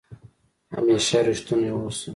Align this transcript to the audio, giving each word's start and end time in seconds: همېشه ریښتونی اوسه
همېشه 0.75 1.19
ریښتونی 1.27 1.69
اوسه 1.75 2.09